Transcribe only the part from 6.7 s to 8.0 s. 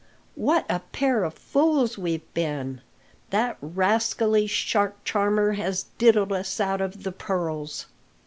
of the pearls."